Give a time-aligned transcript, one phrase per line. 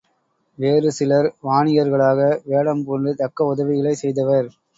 [0.57, 4.49] வேறு சிலர் வாணிகர்களாக வேடம் பூண்டு தக்க உதவிகளைச் செய்தவர்.